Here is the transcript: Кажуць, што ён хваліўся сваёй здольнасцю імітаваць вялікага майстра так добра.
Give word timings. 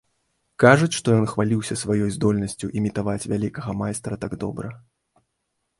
Кажуць, 0.63 0.95
што 0.99 1.07
ён 1.19 1.27
хваліўся 1.33 1.75
сваёй 1.83 2.09
здольнасцю 2.15 2.71
імітаваць 2.81 3.19
вялікага 3.35 3.71
майстра 3.85 4.13
так 4.27 4.31
добра. 4.45 4.67